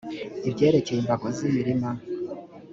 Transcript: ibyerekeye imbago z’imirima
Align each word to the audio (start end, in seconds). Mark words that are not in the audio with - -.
ibyerekeye 0.49 0.97
imbago 0.99 1.27
z’imirima 1.35 1.89